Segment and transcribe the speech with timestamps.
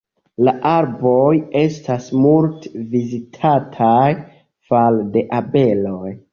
[0.45, 4.09] La arboj estas multe vizitataj
[4.73, 6.13] fare de abeloj.